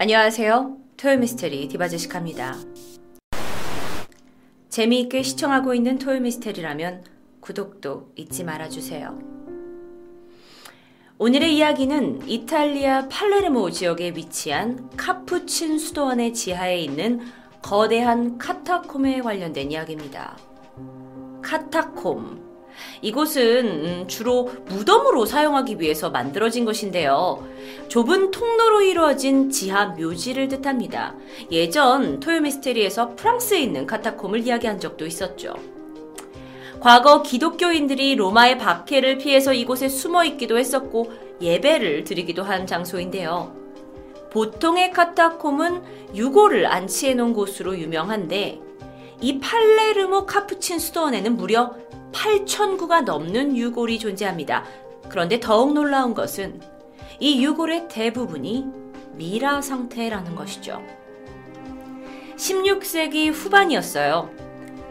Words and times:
안녕하세요. 0.00 0.76
토요미스테리 0.96 1.66
디바제식합니다. 1.66 2.54
재미있게 4.68 5.24
시청하고 5.24 5.74
있는 5.74 5.98
토요미스테리라면 5.98 7.02
구독도 7.40 8.12
잊지 8.14 8.44
말아주세요. 8.44 9.18
오늘의 11.18 11.56
이야기는 11.56 12.28
이탈리아 12.28 13.08
팔레르모 13.08 13.72
지역에 13.72 14.10
위치한 14.10 14.88
카푸친 14.96 15.80
수도원의 15.80 16.32
지하에 16.32 16.78
있는 16.78 17.18
거대한 17.60 18.38
카타콤에 18.38 19.20
관련된 19.22 19.72
이야기입니다. 19.72 20.38
카타콤. 21.42 22.57
이곳은 23.02 23.66
음, 23.66 24.04
주로 24.08 24.50
무덤으로 24.66 25.26
사용하기 25.26 25.80
위해서 25.80 26.10
만들어진 26.10 26.64
것인데요. 26.64 27.46
좁은 27.88 28.30
통로로 28.30 28.82
이루어진 28.82 29.50
지하 29.50 29.86
묘지를 29.86 30.48
뜻합니다. 30.48 31.14
예전 31.50 32.20
토요미스테리에서 32.20 33.16
프랑스에 33.16 33.60
있는 33.60 33.86
카타콤을 33.86 34.46
이야기한 34.46 34.80
적도 34.80 35.06
있었죠. 35.06 35.54
과거 36.80 37.22
기독교인들이 37.22 38.14
로마의 38.14 38.58
박해를 38.58 39.18
피해서 39.18 39.52
이곳에 39.52 39.88
숨어 39.88 40.24
있기도 40.24 40.58
했었고 40.58 41.12
예배를 41.40 42.04
드리기도 42.04 42.44
한 42.44 42.66
장소인데요. 42.66 43.52
보통의 44.30 44.92
카타콤은 44.92 46.14
유골을 46.14 46.66
안치해 46.66 47.14
놓은 47.14 47.32
곳으로 47.32 47.76
유명한데 47.78 48.60
이 49.20 49.40
팔레르모 49.40 50.26
카푸친 50.26 50.78
수도원에는 50.78 51.36
무려 51.36 51.74
8,000구가 52.18 53.04
넘는 53.04 53.56
유골이 53.56 54.00
존재합니다. 54.00 54.64
그런데 55.08 55.38
더욱 55.38 55.72
놀라운 55.72 56.14
것은 56.14 56.60
이 57.20 57.44
유골의 57.44 57.86
대부분이 57.88 58.66
미라 59.12 59.62
상태라는 59.62 60.34
것이죠. 60.34 60.82
16세기 62.36 63.32
후반이었어요. 63.32 64.30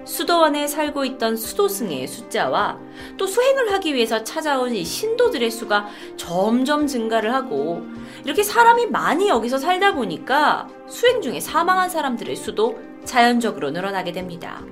수도원에 0.06 0.68
살고 0.68 1.04
있던 1.04 1.36
수도승의 1.36 2.08
숫자와 2.08 2.80
또 3.18 3.28
수행을 3.28 3.74
하기 3.74 3.94
위해서 3.94 4.24
찾아온 4.24 4.74
이 4.74 4.86
신도들의 4.86 5.52
수가 5.52 5.88
점점 6.16 6.88
증가를 6.88 7.34
하고 7.34 7.86
이렇게 8.24 8.42
사람이 8.42 8.86
많이 8.86 9.28
여기서 9.28 9.58
살다 9.58 9.96
보니까 9.96 10.70
수행 10.88 11.22
중에 11.22 11.42
사망한 11.42 11.90
사람들의 11.90 12.38
수도 12.38 12.80
자연적으로 13.04 13.72
늘어나게 13.72 14.14
됩니다. 14.14 14.64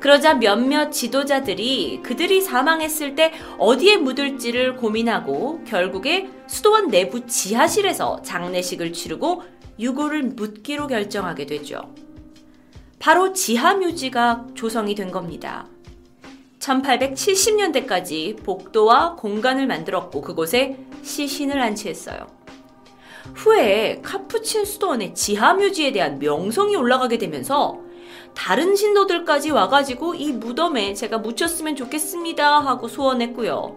그러자 0.00 0.34
몇몇 0.34 0.90
지도자들이 0.90 2.00
그들이 2.02 2.40
사망했을 2.40 3.14
때 3.14 3.32
어디에 3.58 3.98
묻을지를 3.98 4.76
고민하고 4.76 5.62
결국에 5.64 6.30
수도원 6.46 6.88
내부 6.88 7.26
지하실에서 7.26 8.22
장례식을 8.22 8.94
치르고 8.94 9.42
유골을 9.78 10.22
묻기로 10.22 10.86
결정하게 10.86 11.44
되죠. 11.46 11.94
바로 12.98 13.32
지하묘지가 13.32 14.48
조성이 14.54 14.94
된 14.94 15.10
겁니다. 15.10 15.66
1870년대까지 16.58 18.42
복도와 18.42 19.16
공간을 19.16 19.66
만들었고 19.66 20.20
그곳에 20.22 20.78
시신을 21.02 21.60
안치했어요. 21.60 22.26
후에 23.34 24.00
카푸친 24.02 24.64
수도원의 24.64 25.14
지하묘지에 25.14 25.92
대한 25.92 26.18
명성이 26.18 26.76
올라가게 26.76 27.18
되면서 27.18 27.80
다른 28.34 28.74
신도들까지 28.74 29.50
와가지고 29.50 30.14
이 30.14 30.32
무덤에 30.32 30.94
제가 30.94 31.18
묻혔으면 31.18 31.76
좋겠습니다 31.76 32.60
하고 32.60 32.88
소원했고요. 32.88 33.76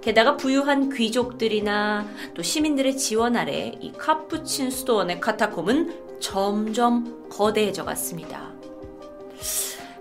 게다가 0.00 0.36
부유한 0.36 0.90
귀족들이나 0.90 2.06
또 2.34 2.42
시민들의 2.42 2.96
지원 2.96 3.36
아래 3.36 3.72
이 3.80 3.92
카푸친 3.92 4.70
수도원의 4.70 5.20
카타콤은 5.20 6.20
점점 6.20 7.28
거대해져 7.28 7.84
갔습니다. 7.84 8.50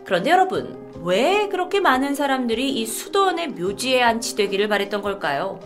그런데 0.05 0.31
여러분, 0.31 0.91
왜 1.03 1.47
그렇게 1.49 1.79
많은 1.79 2.15
사람들이 2.15 2.71
이 2.71 2.85
수도원의 2.85 3.49
묘지에 3.49 4.01
안치되기를 4.01 4.67
바랬던 4.67 5.01
걸까요? 5.01 5.59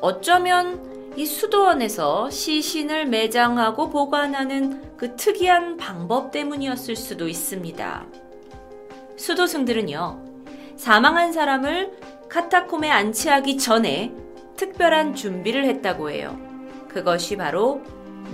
어쩌면 0.00 0.93
이 1.16 1.26
수도원에서 1.26 2.28
시신을 2.30 3.06
매장하고 3.06 3.90
보관하는 3.90 4.96
그 4.96 5.14
특이한 5.14 5.76
방법 5.76 6.32
때문이었을 6.32 6.96
수도 6.96 7.28
있습니다. 7.28 8.06
수도승들은요, 9.16 10.24
사망한 10.76 11.32
사람을 11.32 11.92
카타콤에 12.28 12.90
안치하기 12.90 13.58
전에 13.58 14.12
특별한 14.56 15.14
준비를 15.14 15.64
했다고 15.66 16.10
해요. 16.10 16.36
그것이 16.88 17.36
바로 17.36 17.80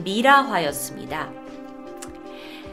미라화였습니다. 0.03 1.31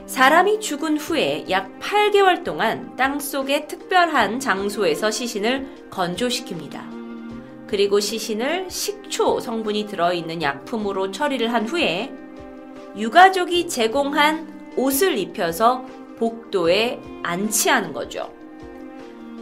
사람이 0.06 0.62
죽은 0.62 0.98
후에 0.98 1.46
약 1.50 1.80
8개월 1.80 2.46
동안 2.46 2.96
땅 2.96 3.20
속의 3.20 3.68
특별한 3.68 4.40
장소에서 4.40 5.12
시신을 5.12 5.90
건조시킵니다. 5.90 6.97
그리고 7.68 8.00
시신을 8.00 8.70
식초 8.72 9.40
성분이 9.40 9.88
들어있는 9.88 10.42
약품으로 10.42 11.12
처리를 11.12 11.52
한 11.54 11.68
후에 11.68 12.12
유가족이 12.96 13.68
제공한 13.68 14.74
옷을 14.78 15.18
입혀서 15.18 15.86
복도에 16.18 17.00
안치하는 17.24 17.94
거죠. 17.94 18.34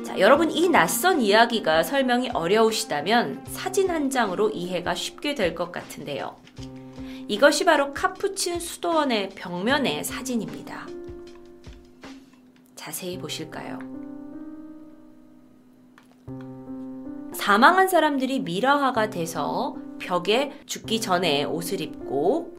자, 0.03 0.19
여러분 0.19 0.51
이 0.51 0.69
낯선 0.69 1.21
이야기가 1.21 1.83
설명이 1.83 2.29
어려우시다면 2.33 3.45
사진 3.47 3.89
한 3.89 4.09
장으로 4.09 4.49
이해가 4.49 4.95
쉽게 4.95 5.35
될 5.35 5.55
것 5.55 5.71
같은데요. 5.71 6.35
이것이 7.27 7.65
바로 7.65 7.93
카푸친 7.93 8.59
수도원의 8.59 9.29
벽면의 9.29 10.03
사진입니다. 10.03 10.85
자세히 12.75 13.17
보실까요? 13.17 14.04
사망한 17.45 17.87
사람들이 17.89 18.39
미라화가 18.39 19.11
돼서 19.11 19.75
벽에 19.99 20.51
죽기 20.65 20.99
전에 20.99 21.43
옷을 21.43 21.79
입고 21.79 22.55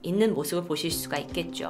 있는 0.00 0.32
모습을 0.32 0.64
보실 0.64 0.90
수가 0.90 1.18
있겠죠. 1.18 1.68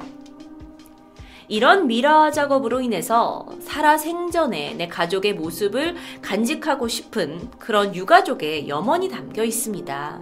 이런 1.49 1.87
미라화 1.87 2.31
작업으로 2.31 2.79
인해서 2.79 3.45
살아 3.59 3.97
생전에 3.97 4.75
내 4.75 4.87
가족의 4.87 5.33
모습을 5.33 5.97
간직하고 6.21 6.87
싶은 6.87 7.51
그런 7.59 7.93
유가족의 7.93 8.69
염원이 8.69 9.09
담겨 9.09 9.43
있습니다. 9.43 10.21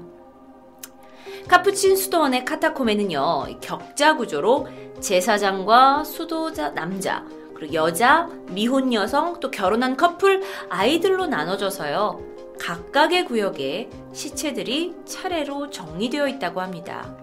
카푸친 1.48 1.96
수도원의 1.96 2.46
카타콤에는요, 2.46 3.60
격자 3.62 4.16
구조로 4.16 4.68
제사장과 5.00 6.04
수도자 6.04 6.72
남자, 6.72 7.24
그리고 7.54 7.76
여자, 7.76 8.28
미혼 8.48 8.92
여성, 8.92 9.40
또 9.40 9.52
결혼한 9.52 9.98
커플, 9.98 10.42
아이들로 10.70 11.28
나눠져서요, 11.28 12.29
각각의 12.60 13.26
구역에 13.26 13.90
시체들이 14.14 14.96
차례로 15.06 15.70
정리되어 15.70 16.28
있다고 16.28 16.62
합니다. 16.62 17.16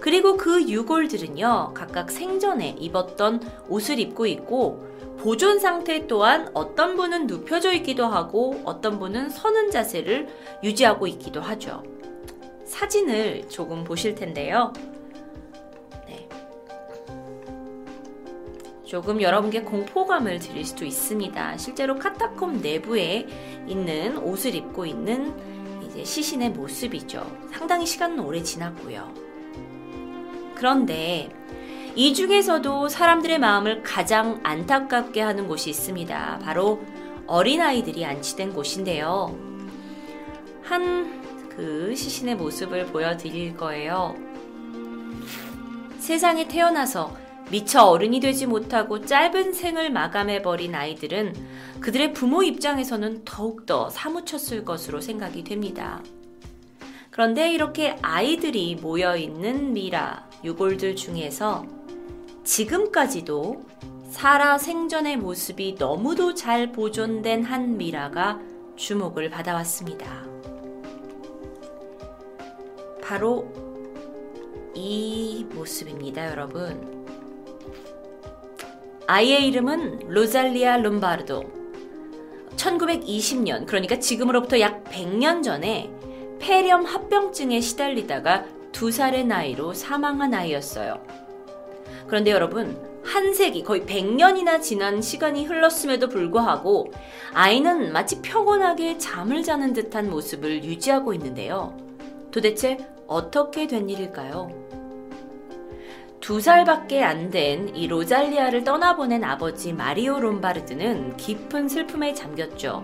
그리고 0.00 0.36
그 0.36 0.68
유골들은요, 0.68 1.72
각각 1.72 2.10
생전에 2.10 2.76
입었던 2.78 3.40
옷을 3.68 3.98
입고 3.98 4.26
있고, 4.26 4.92
보존 5.18 5.58
상태 5.58 6.06
또한 6.06 6.50
어떤 6.52 6.96
분은 6.96 7.26
눕혀져 7.26 7.72
있기도 7.72 8.04
하고, 8.04 8.60
어떤 8.64 8.98
분은 8.98 9.30
서는 9.30 9.70
자세를 9.70 10.28
유지하고 10.62 11.06
있기도 11.06 11.40
하죠. 11.40 11.82
사진을 12.66 13.48
조금 13.48 13.84
보실 13.84 14.14
텐데요. 14.14 14.74
조금 18.94 19.20
여러분께 19.20 19.62
공포감을 19.62 20.38
드릴 20.38 20.64
수도 20.64 20.84
있습니다. 20.84 21.56
실제로 21.56 21.98
카타콤 21.98 22.60
내부에 22.60 23.26
있는 23.66 24.16
옷을 24.18 24.54
입고 24.54 24.86
있는 24.86 25.34
이제 25.82 26.04
시신의 26.04 26.50
모습이죠. 26.50 27.26
상당히 27.50 27.86
시간은 27.86 28.20
오래 28.20 28.40
지났고요. 28.40 29.12
그런데 30.54 31.28
이 31.96 32.14
중에서도 32.14 32.88
사람들의 32.88 33.40
마음을 33.40 33.82
가장 33.82 34.38
안타깝게 34.44 35.20
하는 35.20 35.48
곳이 35.48 35.70
있습니다. 35.70 36.38
바로 36.44 36.80
어린아이들이 37.26 38.04
안치된 38.04 38.52
곳인데요. 38.52 39.36
한 40.62 41.24
그 41.56 41.94
시신의 41.94 42.36
모습을 42.36 42.86
보여드릴 42.86 43.56
거예요. 43.56 44.14
세상에 45.98 46.46
태어나서 46.48 47.23
미처 47.50 47.84
어른이 47.84 48.20
되지 48.20 48.46
못하고 48.46 49.04
짧은 49.04 49.52
생을 49.52 49.90
마감해버린 49.90 50.74
아이들은 50.74 51.34
그들의 51.80 52.12
부모 52.14 52.42
입장에서는 52.42 53.22
더욱더 53.24 53.90
사무쳤을 53.90 54.64
것으로 54.64 55.00
생각이 55.00 55.44
됩니다. 55.44 56.02
그런데 57.10 57.52
이렇게 57.52 57.96
아이들이 58.02 58.74
모여있는 58.74 59.72
미라, 59.72 60.28
유골들 60.42 60.96
중에서 60.96 61.64
지금까지도 62.42 63.64
살아 64.10 64.58
생전의 64.58 65.18
모습이 65.18 65.76
너무도 65.78 66.34
잘 66.34 66.72
보존된 66.72 67.44
한 67.44 67.76
미라가 67.76 68.40
주목을 68.76 69.30
받아왔습니다. 69.30 70.24
바로 73.02 73.52
이 74.74 75.46
모습입니다, 75.52 76.30
여러분. 76.30 77.03
아이의 79.06 79.46
이름은 79.48 80.08
로잘리아 80.08 80.78
롬바르도. 80.78 81.44
1920년, 82.56 83.66
그러니까 83.66 83.98
지금으로부터 83.98 84.60
약 84.60 84.84
100년 84.84 85.42
전에 85.42 85.90
폐렴 86.38 86.84
합병증에 86.84 87.60
시달리다가 87.60 88.46
두 88.72 88.90
살의 88.90 89.26
나이로 89.26 89.74
사망한 89.74 90.32
아이였어요. 90.32 91.04
그런데 92.06 92.30
여러분, 92.30 92.78
한 93.04 93.34
세기, 93.34 93.62
거의 93.62 93.82
100년이나 93.82 94.62
지난 94.62 95.02
시간이 95.02 95.44
흘렀음에도 95.44 96.08
불구하고 96.08 96.90
아이는 97.34 97.92
마치 97.92 98.22
평온하게 98.22 98.96
잠을 98.96 99.42
자는 99.42 99.74
듯한 99.74 100.08
모습을 100.08 100.64
유지하고 100.64 101.12
있는데요. 101.12 101.76
도대체 102.30 102.78
어떻게 103.06 103.66
된 103.66 103.90
일일까요? 103.90 104.48
두 106.24 106.40
살밖에 106.40 107.02
안 107.02 107.30
된 107.30 107.68
이 107.74 107.86
로잘리아를 107.86 108.64
떠나보낸 108.64 109.22
아버지 109.24 109.74
마리오 109.74 110.18
롬바르드는 110.20 111.18
깊은 111.18 111.68
슬픔에 111.68 112.14
잠겼죠. 112.14 112.82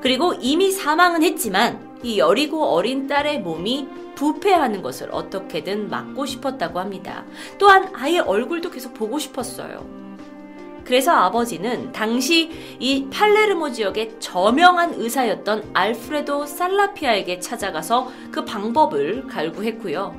그리고 0.00 0.32
이미 0.34 0.70
사망은 0.70 1.24
했지만 1.24 1.98
이 2.04 2.20
여리고 2.20 2.66
어린 2.66 3.08
딸의 3.08 3.40
몸이 3.40 3.88
부패하는 4.14 4.80
것을 4.80 5.08
어떻게든 5.10 5.90
막고 5.90 6.24
싶었다고 6.24 6.78
합니다. 6.78 7.24
또한 7.58 7.90
아이의 7.96 8.20
얼굴도 8.20 8.70
계속 8.70 8.94
보고 8.94 9.18
싶었어요. 9.18 9.84
그래서 10.84 11.10
아버지는 11.10 11.90
당시 11.90 12.48
이 12.78 13.08
팔레르모 13.10 13.72
지역의 13.72 14.20
저명한 14.20 14.94
의사였던 14.98 15.70
알프레도 15.72 16.46
살라피아에게 16.46 17.40
찾아가서 17.40 18.08
그 18.30 18.44
방법을 18.44 19.26
갈구했고요. 19.26 20.14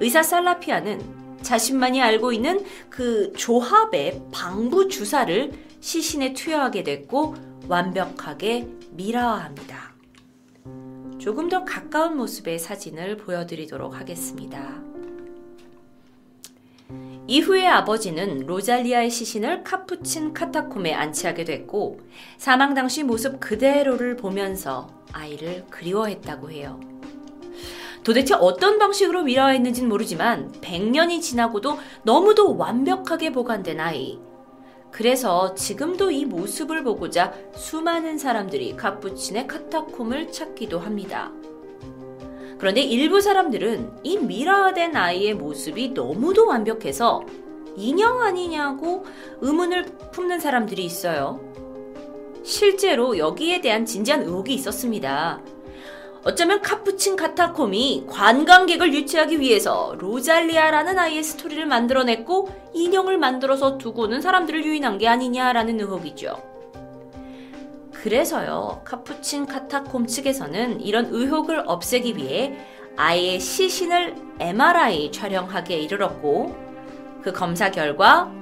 의사 0.00 0.22
살라피아는 0.22 1.25
자신만이 1.46 2.02
알고 2.02 2.32
있는 2.32 2.64
그 2.90 3.32
조합의 3.36 4.20
방부 4.32 4.88
주사를 4.88 5.52
시신에 5.78 6.32
투여하게 6.32 6.82
됐고 6.82 7.36
완벽하게 7.68 8.66
미라화합니다. 8.90 9.94
조금 11.18 11.48
더 11.48 11.64
가까운 11.64 12.16
모습의 12.16 12.58
사진을 12.58 13.16
보여드리도록 13.18 13.94
하겠습니다. 13.94 14.82
이후에 17.28 17.66
아버지는 17.66 18.46
로잘리아의 18.46 19.10
시신을 19.10 19.62
카푸친 19.62 20.32
카타콤에 20.32 20.94
안치하게 20.94 21.44
됐고 21.44 22.00
사망 22.38 22.74
당시 22.74 23.04
모습 23.04 23.38
그대로를 23.38 24.16
보면서 24.16 24.88
아이를 25.12 25.64
그리워했다고 25.70 26.50
해요. 26.50 26.80
도대체 28.06 28.34
어떤 28.34 28.78
방식으로 28.78 29.24
미라화했는지는 29.24 29.88
모르지만 29.88 30.52
100년이 30.60 31.20
지나고도 31.20 31.76
너무도 32.04 32.56
완벽하게 32.56 33.32
보관된 33.32 33.80
아이. 33.80 34.20
그래서 34.92 35.56
지금도 35.56 36.12
이 36.12 36.24
모습을 36.24 36.84
보고자 36.84 37.34
수많은 37.56 38.16
사람들이 38.16 38.76
카푸친의 38.76 39.48
카타콤을 39.48 40.30
찾기도 40.30 40.78
합니다. 40.78 41.32
그런데 42.58 42.80
일부 42.80 43.20
사람들은 43.20 43.98
이 44.04 44.18
미라화된 44.18 44.94
아이의 44.94 45.34
모습이 45.34 45.88
너무도 45.88 46.46
완벽해서 46.46 47.26
인형 47.74 48.22
아니냐고 48.22 49.04
의문을 49.40 49.82
품는 50.12 50.38
사람들이 50.38 50.84
있어요. 50.84 51.40
실제로 52.44 53.18
여기에 53.18 53.62
대한 53.62 53.84
진지한 53.84 54.22
의혹이 54.22 54.54
있었습니다. 54.54 55.42
어쩌면 56.26 56.60
카푸친 56.60 57.14
카타콤이 57.14 58.06
관광객을 58.08 58.92
유치하기 58.92 59.38
위해서 59.38 59.94
로잘리아라는 60.00 60.98
아이의 60.98 61.22
스토리를 61.22 61.64
만들어냈고 61.66 62.48
인형을 62.74 63.16
만들어서 63.16 63.78
두고는 63.78 64.20
사람들을 64.20 64.64
유인한 64.64 64.98
게 64.98 65.06
아니냐라는 65.06 65.78
의혹이죠. 65.78 66.42
그래서요, 67.92 68.80
카푸친 68.84 69.46
카타콤 69.46 70.08
측에서는 70.08 70.80
이런 70.80 71.06
의혹을 71.12 71.62
없애기 71.64 72.16
위해 72.16 72.58
아이의 72.96 73.38
시신을 73.38 74.16
MRI 74.40 75.12
촬영하기에 75.12 75.78
이르렀고, 75.78 76.56
그 77.22 77.32
검사 77.32 77.70
결과 77.70 78.32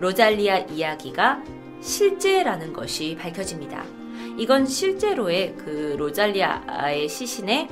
로잘리아 0.00 0.58
이야기가 0.58 1.42
실제라는 1.80 2.74
것이 2.74 3.16
밝혀집니다. 3.18 3.99
이건 4.40 4.64
실제로의 4.64 5.54
그 5.58 5.96
로잘리아의 5.98 7.10
시신의 7.10 7.68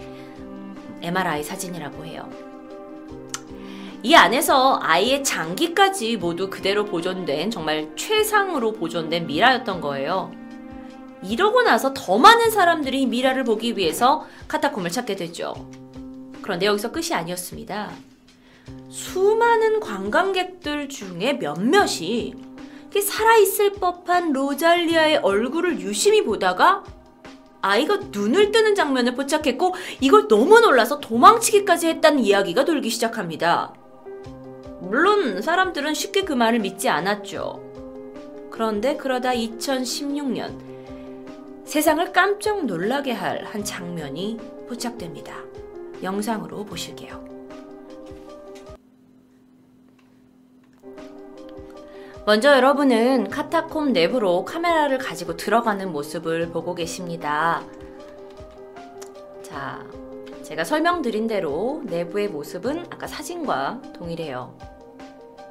MRI 1.01 1.43
사진이라고 1.43 2.05
해요. 2.05 2.29
이 4.03 4.15
안에서 4.15 4.79
아이의 4.83 5.25
장기까지 5.25 6.19
모두 6.19 6.51
그대로 6.51 6.85
보존된 6.85 7.51
정말 7.51 7.91
최상으로 7.97 8.75
보존된 8.75 9.27
미라였던 9.27 9.81
거예요. 9.81 10.31
이러고 11.23 11.63
나서 11.63 11.95
더 11.95 12.19
많은 12.19 12.51
사람들이 12.51 13.07
미라를 13.07 13.45
보기 13.45 13.79
위해서 13.79 14.27
카타콤을 14.49 14.91
찾게 14.91 15.17
되죠. 15.17 15.55
그런데 16.43 16.67
여기서 16.67 16.93
끝이 16.93 17.15
아니었습니다. 17.15 17.93
수많은 18.91 19.81
관광객들 19.81 20.91
중에 20.91 21.33
몇몇이 21.41 22.35
살아있을 23.01 23.73
법한 23.75 24.33
로잘리아의 24.33 25.19
얼굴을 25.19 25.81
유심히 25.81 26.25
보다가 26.25 26.85
아이가 27.61 27.97
눈을 28.11 28.51
뜨는 28.53 28.75
장면을 28.75 29.15
포착했고 29.15 29.75
이걸 30.01 30.29
너무 30.29 30.61
놀라서 30.61 31.01
도망치기까지 31.01 31.89
했다는 31.89 32.21
이야기가 32.21 32.65
돌기 32.65 32.89
시작합니다. 32.91 33.75
물론 34.81 35.43
사람들은 35.43 35.93
쉽게 35.95 36.23
그 36.23 36.33
말을 36.33 36.61
믿지 36.61 36.89
않았죠. 36.89 37.65
그런데 38.51 38.97
그러다 38.97 39.33
2016년 39.33 40.57
세상을 41.65 42.13
깜짝 42.13 42.65
놀라게 42.65 43.13
할 43.13 43.45
한 43.45 43.63
장면이 43.65 44.39
포착됩니다. 44.69 45.35
영상으로 46.03 46.65
보실게요. 46.65 47.38
먼저 52.29 52.55
여러분은 52.55 53.31
카타콤 53.31 53.95
내부로 53.95 54.45
카메라를 54.45 54.99
가지고 54.99 55.39
들어가는 55.39 55.91
모습을 55.91 56.51
보고 56.51 56.75
계십니다. 56.75 57.63
자, 59.43 59.83
제가 60.43 60.63
설명드린 60.63 61.27
대로 61.27 61.81
내부의 61.87 62.29
모습은 62.29 62.85
아까 62.91 63.07
사진과 63.07 63.81
동일해요. 63.95 64.55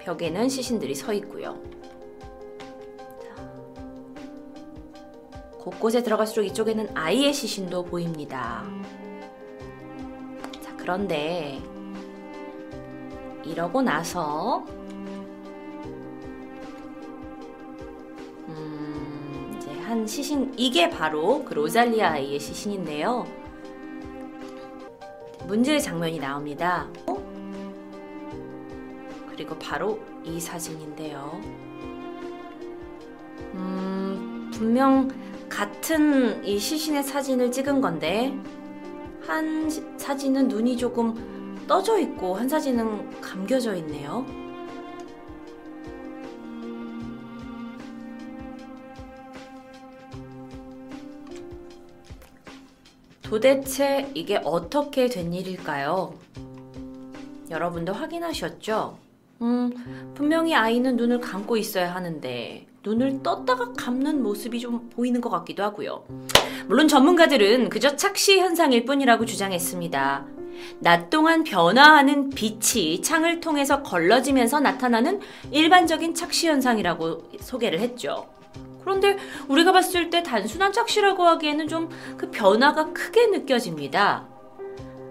벽에는 0.01 0.49
시신들이 0.49 0.93
서 0.93 1.13
있고요. 1.13 1.59
곳곳에 5.57 6.03
들어갈수록 6.03 6.45
이쪽에는 6.45 6.95
아이의 6.95 7.33
시신도 7.33 7.85
보입니다. 7.85 8.63
자, 10.61 10.75
그런데 10.77 11.59
이러고 13.43 13.81
나서 13.81 14.63
한 19.87 20.05
시신 20.05 20.53
이게 20.57 20.89
바로 20.89 21.45
그 21.45 21.53
로잘리아 21.53 22.11
아이의 22.11 22.41
시신인데요. 22.41 23.25
문제의 25.47 25.81
장면이 25.81 26.19
나옵니다. 26.19 26.89
그리고 29.29 29.57
바로 29.57 29.97
이 30.25 30.41
사진인데요. 30.41 31.39
음, 33.53 34.51
분명 34.53 35.07
같은 35.47 36.43
이 36.43 36.59
시신의 36.59 37.03
사진을 37.03 37.49
찍은 37.53 37.79
건데, 37.79 38.37
한 39.21 39.69
사진은 39.97 40.49
눈이 40.49 40.75
조금 40.75 41.55
떠져 41.65 41.97
있고, 41.99 42.35
한 42.35 42.49
사진은 42.49 43.21
감겨져 43.21 43.73
있네요. 43.75 44.25
도대체 53.29 54.09
이게 54.13 54.39
어떻게 54.45 55.07
된 55.07 55.33
일일까요? 55.33 56.13
여러분도 57.49 57.91
확인하셨죠? 57.91 58.97
음, 59.41 60.13
분명히 60.15 60.55
아이는 60.55 60.95
눈을 60.95 61.19
감고 61.19 61.57
있어야 61.57 61.93
하는데, 61.93 62.65
눈을 62.83 63.21
떴다가 63.23 63.73
감는 63.73 64.23
모습이 64.23 64.61
좀 64.61 64.89
보이는 64.89 65.19
것 65.19 65.29
같기도 65.29 65.61
하고요. 65.61 66.05
물론 66.67 66.87
전문가들은 66.87 67.67
그저 67.67 67.97
착시 67.97 68.39
현상일 68.39 68.85
뿐이라고 68.85 69.25
주장했습니다. 69.25 70.25
낮 70.79 71.09
동안 71.09 71.43
변화하는 71.43 72.29
빛이 72.29 73.01
창을 73.01 73.41
통해서 73.41 73.83
걸러지면서 73.83 74.61
나타나는 74.61 75.19
일반적인 75.51 76.15
착시 76.15 76.47
현상이라고 76.47 77.23
소개를 77.41 77.81
했죠. 77.81 78.29
그런데 78.87 79.17
우리가 79.49 79.73
봤을 79.73 80.09
때 80.09 80.23
단순한 80.23 80.71
착시라고 80.71 81.25
하기에는 81.25 81.67
좀 81.67 81.89
그 82.17 82.31
변화가 82.31 82.93
크게 82.93 83.27
느껴집니다. 83.27 84.25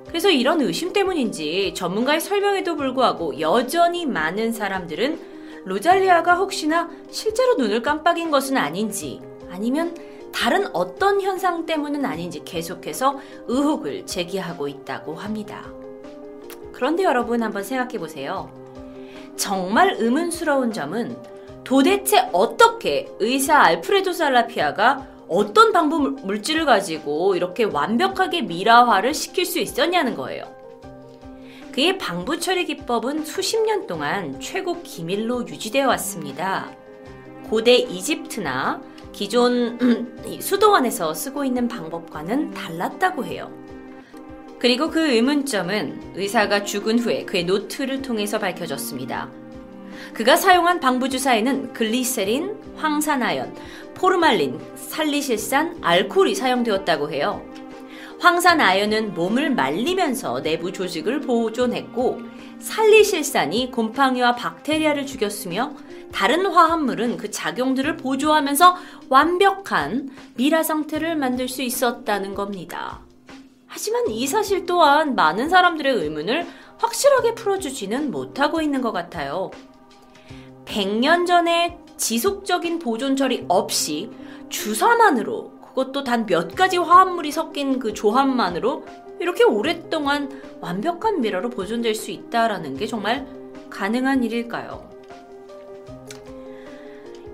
그래서 0.08 0.30
이런 0.30 0.60
의심 0.60 0.92
때문인지 0.92 1.74
전문가의 1.74 2.20
설명에도 2.20 2.74
불구하고 2.74 3.38
여전히 3.38 4.06
많은 4.06 4.52
사람들은 4.52 5.20
로잘리아가 5.66 6.36
혹시나 6.36 6.88
실제로 7.10 7.54
눈을 7.56 7.82
깜빡인 7.82 8.30
것은 8.30 8.56
아닌지 8.56 9.20
아니면 9.50 9.94
다른 10.32 10.66
어떤 10.72 11.20
현상 11.20 11.66
때문은 11.66 12.04
아닌지 12.04 12.42
계속해서 12.44 13.18
의혹을 13.46 14.06
제기하고 14.06 14.68
있다고 14.68 15.14
합니다. 15.14 15.64
그런데 16.72 17.04
여러분 17.04 17.42
한번 17.42 17.62
생각해 17.62 17.98
보세요. 17.98 18.50
정말 19.36 19.96
의문스러운 19.98 20.72
점은 20.72 21.16
도대체 21.66 22.28
어떻게 22.32 23.08
의사 23.18 23.58
알프레도 23.58 24.12
살라피아가 24.12 25.04
어떤 25.26 25.72
방법 25.72 26.24
물질을 26.24 26.64
가지고 26.64 27.34
이렇게 27.34 27.64
완벽하게 27.64 28.42
미라화를 28.42 29.12
시킬 29.12 29.44
수 29.44 29.58
있었냐는 29.58 30.14
거예요. 30.14 30.44
그의 31.72 31.98
방부 31.98 32.38
처리 32.38 32.66
기법은 32.66 33.24
수십 33.24 33.60
년 33.64 33.88
동안 33.88 34.38
최고 34.38 34.80
기밀로 34.80 35.48
유지되어 35.48 35.88
왔습니다. 35.88 36.70
고대 37.50 37.74
이집트나 37.74 38.80
기존 39.10 40.20
수도원에서 40.40 41.14
쓰고 41.14 41.44
있는 41.44 41.66
방법과는 41.66 42.52
달랐다고 42.52 43.24
해요. 43.24 43.50
그리고 44.60 44.88
그 44.88 45.04
의문점은 45.04 46.12
의사가 46.14 46.62
죽은 46.62 47.00
후에 47.00 47.24
그의 47.24 47.44
노트를 47.44 48.02
통해서 48.02 48.38
밝혀졌습니다. 48.38 49.45
그가 50.16 50.34
사용한 50.34 50.80
방부주사에는 50.80 51.74
글리세린, 51.74 52.56
황산화연, 52.76 53.54
포르말린, 53.92 54.58
살리실산, 54.74 55.76
알코올이 55.82 56.34
사용되었다고 56.34 57.10
해요. 57.10 57.44
황산아연은 58.18 59.12
몸을 59.12 59.50
말리면서 59.50 60.40
내부 60.40 60.72
조직을 60.72 61.20
보존했고 61.20 62.22
살리실산이 62.60 63.70
곰팡이와 63.70 64.36
박테리아를 64.36 65.04
죽였으며 65.04 65.74
다른 66.12 66.46
화합물은 66.46 67.18
그 67.18 67.30
작용들을 67.30 67.98
보조하면서 67.98 68.74
완벽한 69.10 70.08
미라 70.36 70.62
상태를 70.62 71.14
만들 71.16 71.46
수 71.46 71.60
있었다는 71.60 72.34
겁니다. 72.34 73.02
하지만 73.66 74.08
이 74.08 74.26
사실 74.26 74.64
또한 74.64 75.14
많은 75.14 75.50
사람들의 75.50 75.94
의문을 75.94 76.46
확실하게 76.78 77.34
풀어주지는 77.34 78.10
못하고 78.10 78.62
있는 78.62 78.80
것 78.80 78.92
같아요. 78.92 79.50
100년 80.76 81.26
전에 81.26 81.78
지속적인 81.96 82.80
보존 82.80 83.16
처리 83.16 83.46
없이 83.48 84.10
주사만으로 84.50 85.52
그것도 85.68 86.04
단 86.04 86.26
몇 86.26 86.54
가지 86.54 86.76
화합물이 86.76 87.32
섞인 87.32 87.78
그 87.78 87.94
조합만으로 87.94 88.84
이렇게 89.18 89.44
오랫동안 89.44 90.28
완벽한 90.60 91.22
미라로 91.22 91.48
보존될 91.48 91.94
수 91.94 92.10
있다라는 92.10 92.76
게 92.76 92.86
정말 92.86 93.26
가능한 93.70 94.22
일일까요? 94.24 94.86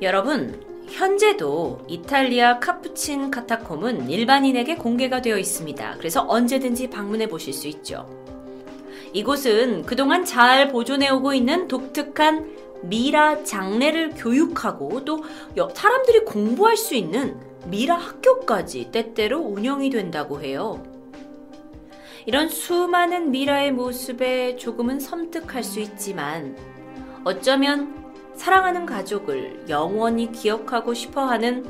여러분, 0.01 0.61
현재도 0.89 1.87
이탈리아 1.89 2.61
카푸친 2.61 3.31
카타콤은 3.33 4.09
일반인에게 4.09 4.77
공개가 4.77 5.21
되어 5.21 5.37
있습니다. 5.39 5.97
그래서 5.99 6.25
언제든지 6.29 6.91
방문해 6.91 7.29
보실 7.29 7.53
수 7.53 7.67
있죠. 7.69 8.09
이곳은 9.13 9.83
그동안 9.83 10.25
잘 10.25 10.69
보존해 10.69 11.09
오고 11.11 11.35
있는 11.35 11.69
독특한 11.69 12.62
미라 12.83 13.45
장례를 13.45 14.11
교육하고 14.17 15.05
또 15.05 15.23
사람들이 15.75 16.25
공부할 16.25 16.77
수 16.77 16.95
있는 16.95 17.39
미라 17.67 17.97
학교까지 17.97 18.91
때때로 18.91 19.39
운영이 19.41 19.91
된다고 19.91 20.41
해요. 20.41 20.83
이런 22.27 22.49
수많은 22.49 23.31
미라의 23.31 23.73
모습에 23.73 24.57
조금은 24.57 25.01
섬뜩할 25.01 25.65
수 25.65 25.81
있지만 25.81 26.57
어쩌면 27.25 28.03
사랑하는 28.35 28.87
가족을 28.87 29.67
영원히 29.69 30.31
기억하고 30.31 30.95
싶어 30.95 31.25
하는 31.25 31.65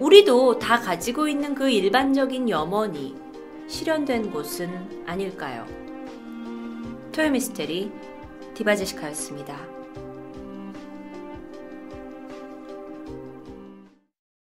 우리도 0.00 0.58
다 0.58 0.80
가지고 0.80 1.28
있는 1.28 1.54
그 1.54 1.70
일반적인 1.70 2.48
염원이 2.48 3.16
실현된 3.68 4.30
곳은 4.30 5.04
아닐까요? 5.06 5.66
토요미스테리 7.12 7.92
디바제시카였습니다. 8.54 9.71